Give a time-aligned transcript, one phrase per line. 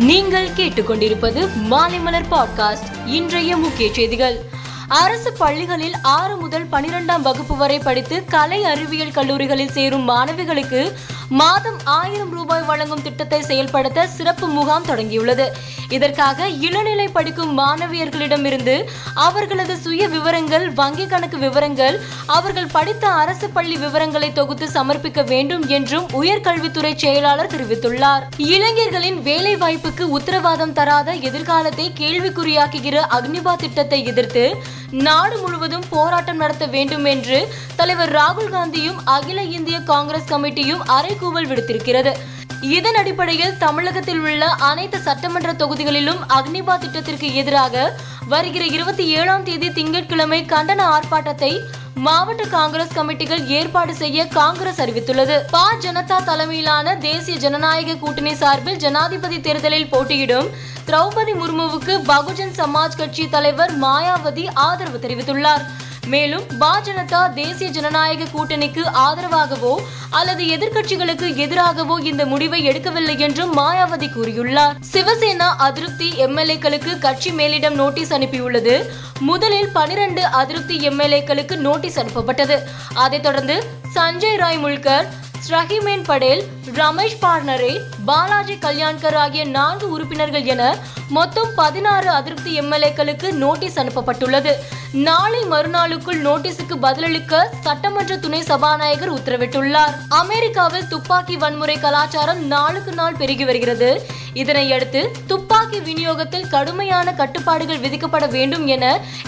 [0.00, 3.06] நீங்கள் கேட்டுக்கொண்டிருப்பது மாலைமலர் பாட்காஸ்ட்.
[3.06, 4.40] இன்றைய முக்கிய செய்திகள்.
[4.88, 10.92] அரசு பள்ளிகளில் ஆறு முதல் பனிரெண்டாம் வகுப்பு வரை படித்து கலை அறிவியல் கல்லூரிகளில் சேரும் மாணவிகளுக்கு
[11.28, 15.48] மாதம் ஆயிரம் ரூபாய் வழங்கும் திட்டத்தை செயல்படுத்த சிறப்பு முகாம் தொடங்கியுள்ளது.
[15.88, 18.84] இதற்காக இளநிலை படிக்கும் மாணவியர்களிடமிருந்து
[19.14, 26.06] அவர்களது சுய விவரங்கள் வங்கி கணக்கு விவரங்கள் அவர்கள் படித்த அரசு பள்ளி விவரங்களை தொகுத்து சமர்ப்பிக்க வேண்டும் என்றும்
[26.22, 28.24] உயர்கல்வித்துறை செயலாளர் தெரிவித்துள்ளார்.
[28.36, 34.56] இளைஞர்களின் வேலை வாய்ப்புக்கு உத்தரவாதம் தராத எதிர்காலத்தை கேள்விக்குறியாக்குகிற அக்னிபா திட்டத்தை எதிர்த்து
[34.90, 42.12] நாடு முழுவதும் போராட்டம் நடத்த வேண்டும் என்று தலைவர் ராகுல் காந்தியும் அகில இந்திய காங்கிரஸ் கமிட்டியும் அறைகூவல் விடுத்திருக்கிறது.
[42.60, 47.96] இதன் அடிப்படையில் தமிழகத்தில் உள்ள அனைத்து சட்டமன்ற தொகுதிகளிலும் அக்னிபா திட்டத்திற்கு எதிராக
[48.28, 51.60] வருகிற இருபத்தி ஏழாம் தேதி திங்கட்கிழமை கண்டன ஆர்ப்பாட்டத்தை
[51.94, 55.40] மாவட்ட காங்கிரஸ் கமிட்டிகள் ஏற்பாடு செய்ய காங்கிரஸ் அறிவித்துள்ளது.
[55.50, 55.74] பா.
[55.74, 60.50] ஜனதா தலைமையிலான தேசிய ஜனநாயக கூட்டணி சார்பில் ஜனாதிபதி தேர்தலில் போட்டியிடும்
[60.86, 65.66] திரௌபதி முர்முவுக்கு பகுஜன் சமாஜ் கட்சி தலைவர் மாயாவதி ஆதரவு தெரிவித்துள்ளார்.
[66.06, 69.74] மேலும் பாஜனதா தேசிய ஜனநாயக கூட்டணிக்கு ஆதரவாகவோ
[70.10, 74.76] அல்லது எதிர்க்கட்சிகளுக்கு எதிராகவோ இந்த முடிவை எடுக்கவில்லை என்றும் மாயாவதி கூறியுள்ளார்.
[74.92, 78.88] சிவசேனா அதிருப்தி எம்எல்ஏக்களுக்கு கட்சி மேலிடம் நோட்டீஸ் அனுப்பியுள்ளது.
[79.20, 82.62] முதலில் பனிரெண்டு அதிருப்தி எம்எல்ஏக்களுக்கு நோட்டீஸ் அனுப்பப்பட்டது.
[82.94, 85.06] அதைத் தொடர்ந்து சஞ்சய் ராய் முல்கர்
[85.48, 86.44] ரஹிமேன் படேல்
[86.74, 90.76] ரமேஷ் பார்னரே பாலாஜி கல்யாண்கர் ஆகிய நான்கு உறுப்பினர்கள் என
[91.08, 94.52] மொத்தம் பதினாறு அதிருப்தி எம்எல்ஏக்களுக்கு நோட்டீஸ் அனுப்பப்பட்டுள்ளது.
[94.92, 99.94] நாளை மறுநாளுக்குள் நோட்டீஸுக்கு பதிலளிக்க சட்டமன்ற துணை சபாநாயகர் உத்தரவிட்டுள்ளார்.
[100.08, 104.02] அமெரிக்காவில் துப்பாக்கி வன்முறை கலாச்சாரம் நாளுக்கு நாள் பெருகி வருகிறது.
[104.34, 108.84] இதனையடுத்து துப்பாக்கி துப்பாக்கி விநியோகத்தில் கடுமையான கட்டுப்பாடுகள் விதிக்கப்பட வேண்டும் என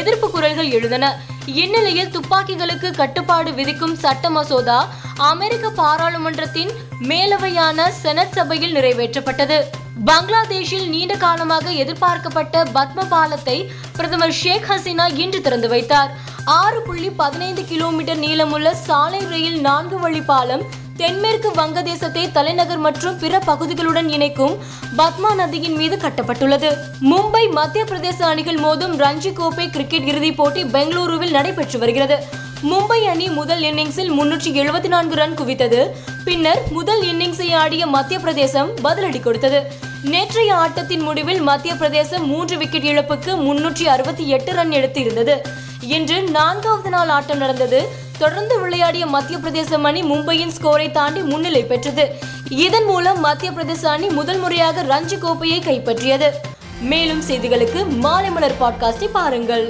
[0.00, 1.06] எதிர்ப்பு குரல்கள் எழுந்தன.
[1.62, 4.78] இந்நிலையில் துப்பாக்கிகளுக்கு கட்டுப்பாடு விதிக்கும் சட்ட மசோதா
[5.30, 6.70] அமெரிக்க பாராளுமன்றத்தின்
[7.10, 9.58] மேலவையான செனட் சபையில் நிறைவேற்றப்பட்டது.
[10.04, 13.56] பங்களாதேஷில் நீண்ட காலமாக எதிர்பார்க்கப்பட்ட பத்ம பாலத்தை
[13.96, 16.12] பிரதமர் ஷேக் ஹசீனா இன்று திறந்து வைத்தார்.
[16.60, 20.64] ஆறு புள்ளி பதினைந்து கிலோமீட்டர் நீளமுள்ள சாலை ரயில் நான்கு வழி பாலம்
[21.00, 24.54] தென்மேற்கு வங்கதேசத்தை தலைநகர் மற்றும் பிற பகுதிகளுடன் இணைக்கும்
[24.98, 26.70] பத்மா நதியின் மீது கட்டப்பட்டுள்ளது.
[27.10, 32.18] மும்பை மத்திய பிரதேச அணிகள் மோதும் ரஞ்சி கோப்பை கிரிக்கெட் இறுதிப் போட்டி பெங்களூருவில் நடைபெற்று வருகிறது.
[32.70, 35.80] மும்பை அணி முதல் இன்னிங்ஸில் முன்னூற்றி எழுபத்தி நான்கு ரன் குவித்தது.
[36.24, 39.62] பின்னர் முதல் இன்னிங்ஸை ஆடிய மத்திய பிரதேசம் பதிலடி கொடுத்தது.
[40.02, 45.36] நேற்றைய ஆட்டத்தின் முடிவில் மத்திய பிரதேசம் மூன்று விக்கெட் இழப்புக்கு முன்னூற்றி அறுபத்தி எட்டு ரன் எடுத்து இருந்தது
[45.96, 48.08] இன்று நான்காவது நாள் ஆட்டம் நடந்தது.
[48.20, 52.04] தொடர்ந்து விளையாடிய மத்திய பிரதேசம் அணி மும்பையின் ஸ்கோரை தாண்டி முன்னிலை பெற்றது.
[52.48, 56.28] இதன் மூலம் மத்திய பிரதேச அணி முதல் முறையாக ரஞ்சி கோப்பையை கைப்பற்றியது.
[56.80, 59.66] மேலும் செய்திகளுக்கு மாலை மலர் பாட்காஸ்டை பாருங்கள்.